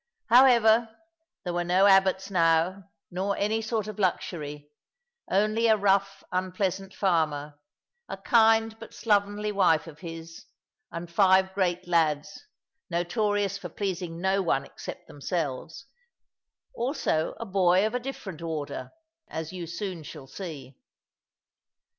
[0.31, 0.89] However,
[1.43, 4.71] there were no abbots now, nor any sort of luxury,
[5.29, 7.59] only a rough unpleasant farmer,
[8.09, 10.45] a kind but slovenly wife of his,
[10.91, 12.47] and five great lads,
[12.89, 15.85] notorious for pleasing no one except themselves;
[16.73, 18.89] also a boy of a different order,
[19.27, 20.75] as you soon shall see.